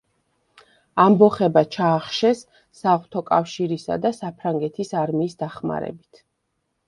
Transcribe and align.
ამბოხება 1.01 1.61
ჩაახშეს 1.75 2.39
საღვთო 2.79 3.23
კავშირისა 3.29 3.99
და 4.07 4.13
საფრანგეთის 4.21 4.93
არმიის 5.05 5.39
დახმარებით. 5.45 6.23